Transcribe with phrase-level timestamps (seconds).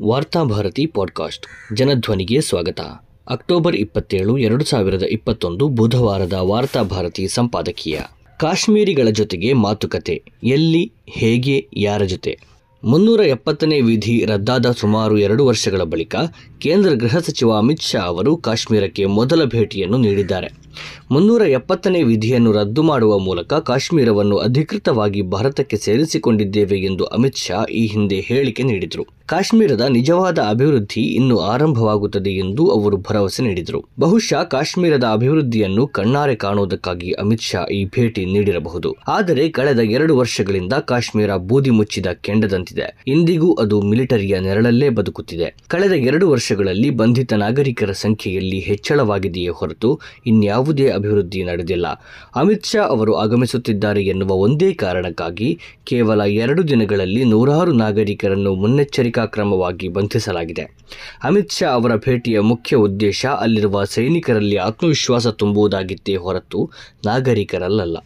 [0.00, 1.74] Varthabharati podcast.
[1.74, 2.80] ಜನಧ್ವನಿಗೆ ಸ್ವಾಗತ.
[3.28, 8.00] October ಇಪ್ಪತ್ತೇಳು, ಎರಡು ಸಾವಿರದ ಇಪ್ಪತ್ತೊಂದು ಬುಧವಾರದ ವಾರ್ತಾಭಾರತಿ ಸಂಪಾದಕೀಯ.
[8.40, 10.22] ಕಾಶ್ಮೀರಿಗಳ ಜೊತೆಗೆ ಮಾತುಕತೆ.
[10.44, 12.38] ಎಲ್ಲಿ, ಹೇಗೆ, ಯಾರ ಜೊತೆ?
[12.84, 16.16] ಮುನ್ನೂರ ಎಪ್ಪತ್ತನೇ ವಿಧಿ ರದ್ದಾದ ಸುಮಾರು ಎರಡು ವರ್ಷಗಳ ಬಳಿಕ
[16.58, 20.48] ಕೇಂದ್ರ ಗೃಹ ಸಚಿವ ಅಮಿತ್ ಶಾ ಅವರು ಕಾಶ್ಮೀರಕ್ಕೆ ಮೊದಲ ಭೇಟಿಯನ್ನು ನೀಡಿದ್ದಾರೆ.
[21.10, 28.20] ಮುನ್ನೂರ ಎಪ್ಪತ್ತನೇ ವಿಧಿಯನ್ನು ರದ್ದು ಮಾಡುವ ಮೂಲಕ ಕಾಶ್ಮೀರವನ್ನು ಅಧಿಕೃತವಾಗಿ ಭಾರತಕ್ಕೆ ಸೇರಿಸಿಕೊಂಡಿದ್ದೇವೆ ಎಂದು ಅಮಿತ್ ಶಾ ಈ ಹಿಂದೆ
[28.20, 29.15] ಹೇಳಿಕೆ ನೀಡಿದರು.
[29.26, 33.84] ಕಾಶ್ಮೀರದ ನಿಜವಾದ ಅಭಿವೃದ್ಧಿ ಇನ್ನು ಆರಂಭವಾಗುತ್ತದೆ ಎಂದು ಅವರು ಭರವಸೆ ನೀಡಿದರು.
[33.98, 38.96] ಬಹುಶಃ ಕಾಶ್ಮೀರದ ಅಭಿವೃದ್ಧಿಯನ್ನು ಕಣ್ಣಾರೆ ಕಾಣುವುದಕ್ಕಾಗಿ ಅಮಿತ್ ಶಾ ಈ ಭೇಟಿ ನೀಡಿರಬಹುದು.
[39.08, 43.02] ಆದರೆ ಕಳೆದ ಎರಡು ವರ್ಷಗಳಿಂದ ಕಾಶ್ಮೀರ ಬೂದಿ ಮುಚ್ಚಿದ ಕೆಂಡದಂತಿದೆ.
[43.06, 45.54] ಇಂದಿಗೂ ಅದು ಮಿಲಿಟರಿಯ ನೆರಳಲ್ಲೇ ಬದುಕುತ್ತಿದೆ.
[45.68, 51.86] ಕಳೆದ ಎರಡು ವರ್ಷಗಳಲ್ಲಿ ಬಂಧಿತ ನಾಗರಿಕರ ಸಂಖ್ಯೆಯಲ್ಲಿ ಹೆಚ್ಚಳವಾಗಿದೆಯೇ ಹೊರತು ಇನ್ಯಾವುದೇ ಅಭಿವೃದ್ಧಿ ನಡೆದಿಲ್ಲ.
[52.36, 60.62] ಅಮಿತ್ ಶಾ ಅವರು ಆಗಮಿಸುತ್ತಿದ್ದಾರೆ ಎನ್ನುವ ಒಂದೇ ಕಾರಣಕ್ಕಾಗಿ ಕೇವಲ ಎರಡು ದಿನಗಳಲ್ಲಿ ನೂರಾರು ನಾಗರಿಕರನ್ನು ಮುನ್ನೆಚ್ಚರಿಕಾ ಕ್ರಮವಾಗಿ ಬಂಧಿಸಲಾಗಿದೆ.
[61.24, 66.70] ಅಮಿತ್ ಶಾ ಅವರ ಭೇಟಿಯ ಮುಖ್ಯ ಉದ್ದೇಶ ಅಲ್ಲಿರುವ ಸೈನಿಕರಲ್ಲಿ ಆತ್ಮವಿಶ್ವಾಸ ತುಂಬುವುದಾಗಿತ್ತೇ ಹೊರತು
[67.06, 67.96] ನಾಗರಿಕರಲ್ಲ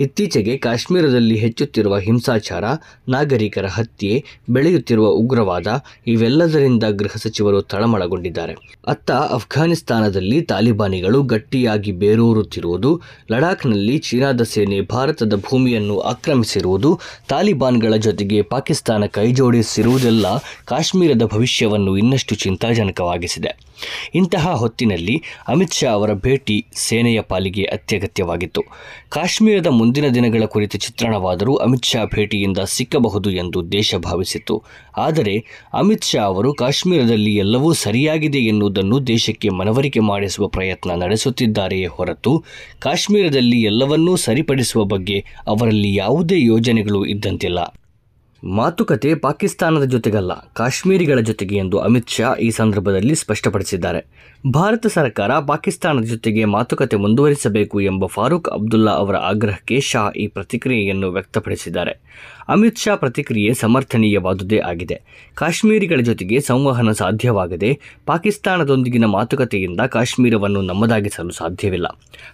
[0.00, 2.64] ಇತ್ತೀಚೆಗೆ ಕಾಶ್ಮೀರದಲ್ಲಿ ಹೆಚ್ಚುತ್ತಿರುವ ಹಿಂಸಾಚಾರ,
[3.08, 5.66] ನಾಗರಿಕರ ಹತ್ಯೆ, ಬೆಳೆಯುತ್ತಿರುವ ಉಗ್ರವಾದ,
[6.06, 8.54] ಇವೆಲ್ಲದರಿಂದ ಗೃಹ ಸಚಿವರು ತಳಮಳಗೊಂಡಿದ್ದಾರೆ.
[8.86, 13.00] ಅತ್ತ ಅಫ್ಘಾನಿಸ್ತಾನದಲ್ಲಿ ತಾಲಿಬಾನಿಗಳು ಗಟ್ಟಿಯಾಗಿ ಬೇರೂರುತ್ತಿರುವುದು,
[13.32, 20.26] ಲಡಾಖ್ನಲ್ಲಿ ಚೀನಾದ ಸೇನೆ ಭಾರತದ ಭೂಮಿಯನ್ನು ಆಕ್ರಮಿಸಿರುವುದು, ತಾಲಿಬಾನ್ಗಳ ಜೊತೆಗೆ ಪಾಕಿಸ್ತಾನ ಕೈಜೋಡಿಸಿರುವುದೆಲ್ಲ
[20.64, 23.74] ಕಾಶ್ಮೀರದ ಭವಿಷ್ಯವನ್ನು ಇನ್ನಷ್ಟು ಚಿಂತಾಜನಕವಾಗಿಸಿದೆ.
[24.14, 28.62] ಇಂತಹ ಹೊತ್ತಿನಲ್ಲಿ ಅಮಿತ್ ಶಾ ಅವರ ಭೇಟಿ ಸೇನೆಯ ಪಾಲಿಗೆ ಅತ್ಯಗತ್ಯವಾಗಿತ್ತು.
[29.08, 34.62] ಕಾಶ್ಮೀರದ ಮುಂದಿನ ದಿನಗಳ ಕುರಿತ ಚಿತ್ರಣವಾದರೂ ಅಮಿತ್ ಶಾ ಭೇಟಿಯಿಂದ ಸಿಕ್ಕಬಹುದು ಎಂದು ದೇಶ ಭಾವಿಸಿತ್ತು.
[34.96, 42.44] ಆದರೆ ಅಮಿತ್ ಶಾ ಅವರು ಕಾಶ್ಮೀರದಲ್ಲಿ ಎಲ್ಲವೂ ಸರಿಯಾಗಿದೆ ಎನ್ನುವುದನ್ನು ದೇಶಕ್ಕೆ ಮನವರಿಕೆ ಮಾಡಿಸುವ ಪ್ರಯತ್ನ ನಡೆಸುತ್ತಿದ್ದಾರೆಯೇ ಹೊರತು
[42.78, 47.58] ಕಾಶ್ಮೀರದಲ್ಲಿ ಎಲ್ಲವನ್ನೂ ಸರಿಪಡಿಸುವ ಬಗ್ಗೆ ಅವರಲ್ಲಿ ಯಾವುದೇ ಯೋಜನೆಗಳು ಇದ್ದಂತಿಲ್ಲ.
[48.44, 54.00] ಮಾತುಕತೆ ಪಾಕಿಸ್ತಾನದ ಜೊತೆಗಲ್ಲ, ಕಾಶ್ಮೀರಿಗಳ ಜೊತೆಗೆ ಎಂದು ಅಮಿತ್ ಶಾ ಈ ಸಂದರ್ಭದಲ್ಲಿ ಸ್ಪಷ್ಟಪಡಿಸಿದ್ದಾರೆ.
[54.50, 62.00] ಭಾರತ ಸರ್ಕಾರ ಪಾಕಿಸ್ತಾನದ ಜೊತೆಗೆ ಮಾತುಕತೆ ಮುಂದುವರಿಸಬೇಕು ಎಂಬ ಫಾರೂಕ್ ಅಬ್ದುಲ್ಲಾ ಅವರ ಆಗ್ರಹಕ್ಕೆ ಶಾ ಈ ಪ್ರತಿಕ್ರಿಯೆಯನ್ನು ವ್ಯಕ್ತಪಡಿಸಿದ್ದಾರೆ.
[62.48, 65.02] ಅಮಿತ್ ಶಾ ಪ್ರತಿಕ್ರಿಯೆ ಸಮರ್ಥನೀಯವಾದುದೇ ಆಗಿದೆ.
[65.34, 71.86] ಕಾಶ್ಮೀರಿಗಳ ಜೊತೆಗೆ ಸಂವಹನ ಸಾಧ್ಯವಾಗದೆ ಪಾಕಿಸ್ತಾನದೊಂದಿಗಿನ ಮಾತುಕತೆಯಿಂದ ಕಾಶ್ಮೀರವನ್ನು ನಮ್ಮದಾಗಿಸಲು ಸಾಧ್ಯವಿಲ್ಲ.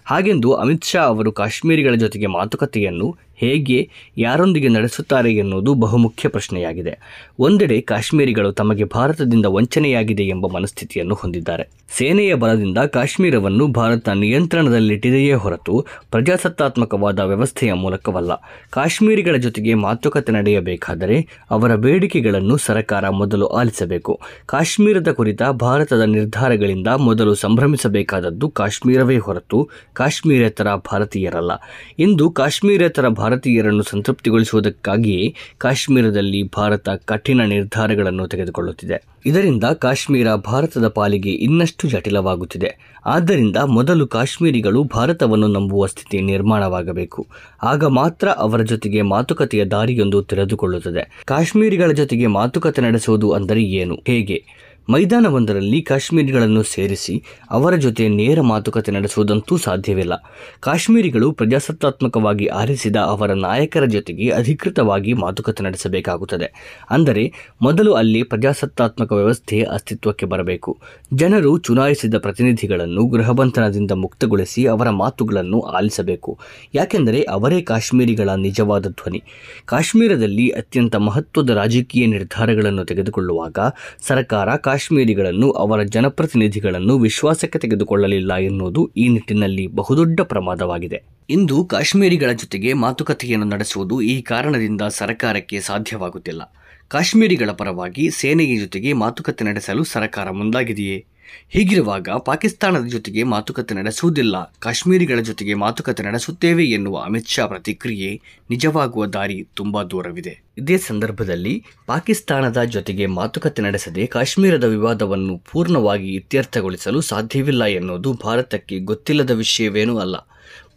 [0.05, 6.99] ಹಾಗೆಂದು ಅಮಿತ್ ಶಾ ಅವರು ಕಾಶ್ಮೀರಿಗಳ ಜೊತೆಗೆ ಮಾತುಕತೆಯನ್ನು ಹೇಗೆ, ಯಾರೊಂದಿಗೆ ನಡೆಸುತ್ತಾರೆ ಎನ್ನುವುದು ಬಹುಮುಖ್ಯ ಪ್ರಶ್ನೆಯಾಗಿದೆ.
[7.39, 11.69] ಒಂದೆಡೆ ಕಾಶ್ಮೀರಿಗಳು ತಮಗೆ ಭಾರತದಿಂದ ವಂಚನೆಯಾಗಿದೆ ಎಂಬ ಮನಸ್ಥಿತಿಯನ್ನು ಹೊಂದಿದ್ದಾರೆ.
[12.01, 18.31] ಸೇನೆಯ ಬಲದಿಂದ ಕಾಶ್ಮೀರವನ್ನು ಭಾರತ ನಿಯಂತ್ರಣದಲ್ಲಿಟ್ಟಿದೆಯೇ ಹೊರತು ಪ್ರಜಾಸತ್ತಾತ್ಮಕವಾದ ವ್ಯವಸ್ಥೆಯ ಮೂಲಕವಲ್ಲ.
[18.69, 24.19] ಕಾಶ್ಮೀರಿಗಳ ಜೊತೆಗೆ ಮಾತುಕತೆ ನಡೆಯಬೇಕಾದರೆ ಅವರ ಬೇಡಿಕೆಗಳನ್ನು ಸರ್ಕಾರ ಮೊದಲು ಆಲಿಸಬೇಕು.
[24.45, 31.51] ಕಾಶ್ಮೀರದ ಕುರಿತ ಭಾರತದ ನಿರ್ಧಾರಗಳಿಂದ ಮೊದಲು ಸಂಭ್ರಮಿಸಬೇಕಾದದ್ದು ಕಾಶ್ಮೀರವೇ ಹೊರತು ಕಾಶ್ಮೀರೇತರ ಭಾರತೀಯರಲ್ಲ.
[31.99, 39.20] ಇಂದು ಕಾಶ್ಮೀರೇತರ ಭಾರತೀಯರನ್ನು ಸಂತೃಪ್ತಿಗೊಳಿಸುವುದಕ್ಕಾಗಿಯೇ ಕಾಶ್ಮೀರದಲ್ಲಿ ಭಾರತ ಕಠಿಣ ನಿರ್ಧಾರಗಳನ್ನು ತೆಗೆದುಕೊಳ್ಳುತ್ತಿದೆ.
[39.25, 42.95] ಇದರಿಂದ ಕಾಶ್ಮೀರ ಭಾರತದ ಪಾಲಿಗೆ ಇನ್ನಷ್ಟು ಜಟಿಲವಾಗುತ್ತಿದೆ.
[43.05, 47.27] ಆದ್ದರಿಂದ ಮೊದಲು ಕಾಶ್ಮೀರಿಗಳು ಭಾರತವನ್ನು ನಂಬುವ ಸ್ಥಿತಿ ನಿರ್ಮಾಣವಾಗಬೇಕು.
[47.63, 51.21] ಆಗ ಮಾತ್ರ ಅವರ ಜೊತೆಗೆ ಮಾತುಕತೆಯ ದಾರಿಯೊಂದು ತೆರೆದುಕೊಳ್ಳುತ್ತದೆ.
[51.25, 53.95] ಕಾಶ್ಮೀರಿಗಳ ಜೊತೆಗೆ ಮಾತುಕತೆ ನಡೆಸುವುದು ಅಂದರೆ ಏನು?
[54.07, 54.45] ಹೇಗೆ?
[54.89, 60.13] ಮೈದಾನವೊಂದರಲ್ಲಿ ಕಾಶ್ಮೀರಿಗಳನ್ನು ಸೇರಿಸಿ ಅವರ ಜೊತೆ ನೇರ ಮಾತುಕತೆ ನಡೆಸುವುದಂತೂ ಸಾಧ್ಯವಿಲ್ಲ.
[60.59, 66.77] ಕಾಶ್ಮೀರಿಗಳು ಪ್ರಜಾಸತ್ತಾತ್ಮಕವಾಗಿ ಆರಿಸಿದ ಅವರ ನಾಯಕರ ಜೊತೆಗೆ ಅಧಿಕೃತವಾಗಿ ಮಾತುಕತೆ ನಡೆಸಬೇಕಾಗುತ್ತದೆ.
[66.89, 70.77] ಅಂದರೆ, ಮೊದಲು ಅಲ್ಲಿ ಪ್ರಜಾಸತ್ತಾತ್ಮಕ ವ್ಯವಸ್ಥೆ ಅಸ್ತಿತ್ವಕ್ಕೆ ಬರಬೇಕು.
[71.13, 76.39] ಜನರು ಚುನಾಯಿಸಿದ ಪ್ರತಿನಿಧಿಗಳನ್ನು ಗೃಹಬಂಧನದಿಂದ ಮುಕ್ತಗೊಳಿಸಿ ಅವರ ಮಾತುಗಳನ್ನು ಆಲಿಸಬೇಕು.
[76.73, 79.23] ಯಾಕೆಂದರೆ, ಅವರೇ ಕಾಶ್ಮೀರಿಗಳ ನಿಜವಾದ ಧ್ವನಿ.
[79.65, 83.59] ಕಾಶ್ಮೀರದಲ್ಲಿ ಅತ್ಯಂತ ಮಹತ್ವದ ರಾಜಕೀಯ ನಿರ್ಧಾರಗಳನ್ನು ತೆಗೆದುಕೊಳ್ಳುವಾಗ
[84.07, 91.03] ಸರ್ಕಾರ ಕಾಶ್ಮೀರಿಗಳನ್ನು, ಅವರ ಜನಪ್ರತಿನಿಧಿಗಳನ್ನು ವಿಶ್ವಾಸಕ್ಕೆ ತೆಗೆದುಕೊಳ್ಳಲಿಲ್ಲ ಎನ್ನುವುದು ಈ ನಿಟ್ಟಿನಲ್ಲಿ ಬಹುದೊಡ್ಡ ಪ್ರಮಾದವಾಗಿದೆ.
[91.29, 96.41] ಇಂದು ಕಾಶ್ಮೀರಿಗಳ ಜೊತೆಗೆ ಮಾತುಕತೆಯನ್ನು ನಡೆಸುವುದು ಈ ಕಾರಣದಿಂದ ಸರ್ಕಾರಕ್ಕೆ ಸಾಧ್ಯವಾಗುತ್ತಿಲ್ಲ.
[96.87, 101.05] ಕಾಶ್ಮೀರಿಗಳ ಪರವಾಗಿ ಸೇನೆಯ ಜೊತೆಗೆ ಮಾತುಕತೆ ನಡೆಸಲು ಸರ್ಕಾರ ಮುಂದಾಗಿದೆಯೇ?
[101.49, 104.55] ಹೀಗಿರುವಾಗ ಪಾಕಿಸ್ತಾನದ ಜೊತೆಗೆ ಮಾತುಕತೆ ನಡೆಸುವುದಿಲ್ಲ.
[104.59, 110.41] ಕಾಶ್ಮೀರಿಗಳ ಜೊತೆಗೆ ಮಾತುಕತೆ ನಡೆಸುತ್ತೇವೆ ಎನ್ನುವ ಅಮಿತ್ ಶಾ ಪ್ರತಿಕ್ರಿಯೆ ನಿಜವಾಗುವ ದಾರಿ ತುಂಬಾ ದೂರವಿದೆ.
[110.57, 119.97] ಇದೇ ಸಂದರ್ಭದಲ್ಲಿ ಪಾಕಿಸ್ತಾನದ ಜೊತೆಗೆ ಮಾತುಕತೆ ನಡೆಸದೆ ಕಾಶ್ಮೀರದ ವಿವಾದವನ್ನು ಪೂರ್ಣವಾಗಿ ಇತ್ಯರ್ಥಗೊಳಿಸಲು ಸಾಧ್ಯವಿಲ್ಲ ಎನ್ನುವುದು ಭಾರತಕ್ಕೆ ಗೊತ್ತಿಲ್ಲದ ವಿಷಯವೇನೂ
[119.97, 120.15] ಅಲ್ಲ.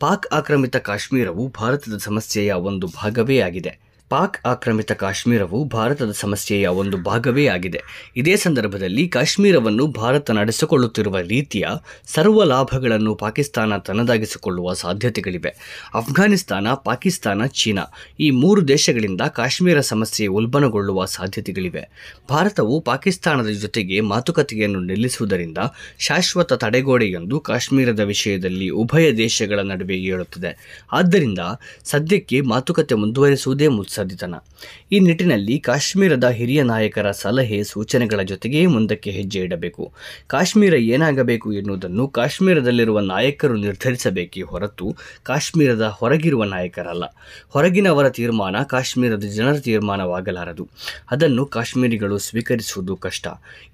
[0.01, 3.84] ಪಾಕ್ ಆಕ್ರಮಿತ ಕಾಶ್ಮೀರವು ಭಾರತದ ಸಮಸ್ಯೆಯ ಒಂದು ಭಾಗವೇ ಆಗಿದೆ.
[4.15, 7.81] ಪಾಕ್ ಆಕ್ರಮಿತ ಕಾಶ್ಮೀರವು ಭಾರತದ ಸಮಸ್ಯೆಯ ಒಂದು ಭಾಗವೇ ಆಗಿದೆ.
[8.17, 11.65] ಇದೇ ಸಂದರ್ಭದಲ್ಲಿ ಕಾಶ್ಮೀರವನ್ನು ಭಾರತ ನಡೆಸಿಕೊಳ್ಳುತ್ತಿರುವ ರೀತಿಯ
[12.07, 15.49] ಸರ್ವ ಲಾಭಗಳನ್ನು ಪಾಕಿಸ್ತಾನ ತನ್ನದಾಗಿಸಿಕೊಳ್ಳುವ ಸಾಧ್ಯತೆಗಳಿವೆ.
[15.95, 17.83] ಅಫ್ಘಾನಿಸ್ತಾನ ಪಾಕಿಸ್ತಾನ, ಚೀನಾ
[18.21, 22.15] ಈ ಮೂರು ದೇಶಗಳಿಂದ ಕಾಶ್ಮೀರ ಸಮಸ್ಯೆ ಉಲ್ಬಣಗೊಳ್ಳುವ ಸಾಧ್ಯತೆಗಳಿವೆ.
[22.31, 25.59] ಭಾರತವು ಪಾಕಿಸ್ತಾನದ ಜೊತೆಗೆ ಮಾತುಕತೆಯನ್ನು ನಿಲ್ಲಿಸುವುದರಿಂದ
[25.99, 30.81] ಶಾಶ್ವತ ತಡೆಗೋಡೆಯೊಂದು ಕಾಶ್ಮೀರದ ವಿಷಯದಲ್ಲಿ ಉಭಯ ದೇಶಗಳ ನಡುವೆ ಏಳುತ್ತದೆ.
[30.93, 31.39] ಆದ್ದರಿಂದ
[31.85, 34.04] ಸದ್ಯಕ್ಕೆ ಮಾತುಕತೆ ಮುಂದುವರಿಸುವುದೇ ಮುತ್ಸರ.
[34.05, 34.35] ಮುತ್ಸದ್ದಿತನ
[34.93, 39.93] ಈ ನಿಟ್ಟಿನಲ್ಲಿ ಕಾಶ್ಮೀರದ ಹಿರಿಯ ನಾಯಕರ ಸಲಹೆ, ಸೂಚನೆಗಳ ಜೊತೆಗೆ ಮುಂದಕ್ಕೆ ಹೆಜ್ಜೆ ಇಡಬೇಕು.
[40.27, 47.05] ಕಾಶ್ಮೀರ ಏನಾಗಬೇಕು ಎನ್ನುವುದನ್ನು ಕಾಶ್ಮೀರದಲ್ಲಿರುವ ನಾಯಕರು ನಿರ್ಧರಿಸಬೇಕೇ ಹೊರತು ಕಾಶ್ಮೀರದ ಹೊರಗಿರುವ ನಾಯಕರಲ್ಲ.
[47.49, 50.69] ಹೊರಗಿನವರ ತೀರ್ಮಾನ ಕಾಶ್ಮೀರದ ಜನರ ತೀರ್ಮಾನವಾಗಲಾರದು.
[51.11, 53.27] ಅದನ್ನು ಕಾಶ್ಮೀರಿಗಳು ಸ್ವೀಕರಿಸುವುದು ಕಷ್ಟ.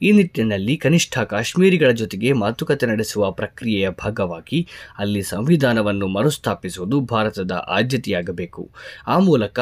[0.02, 4.68] ಈ ನಿಟ್ಟಿನಲ್ಲಿ ಕನಿಷ್ಠ ಕಾಶ್ಮೀರಿಗಳ ಜೊತೆಗೆ ಮಾತುಕತೆ ನಡೆಸುವ ಪ್ರಕ್ರಿಯೆಯ ಭಾಗವಾಗಿ
[4.98, 8.70] ಅಲ್ಲಿ ಸಂವಿಧಾನವನ್ನು ಮರುಸ್ಥಾಪಿಸುವುದು ಭಾರತದ ಆದ್ಯತೆಯಾಗಬೇಕು.
[9.06, 9.60] ಆ ಮೂಲಕ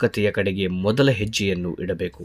[0.00, 2.22] ಮಾತುಕತೆಯ ಕಡೆಗೆ ಮೊದಲ ಹೆಜ್ಜೆಯನ್ನು ಇಡಬೇಕು.